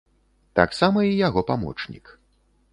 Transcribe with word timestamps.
Таксама 0.59 1.05
і 1.09 1.13
яго 1.27 1.45
памочнік. 1.53 2.05